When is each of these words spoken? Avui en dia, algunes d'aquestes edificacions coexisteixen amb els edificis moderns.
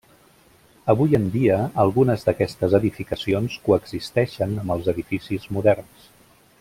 Avui 0.93 1.17
en 1.17 1.27
dia, 1.35 1.57
algunes 1.83 2.25
d'aquestes 2.29 2.73
edificacions 2.79 3.59
coexisteixen 3.69 4.57
amb 4.65 4.77
els 4.77 4.91
edificis 4.95 5.47
moderns. 5.59 6.11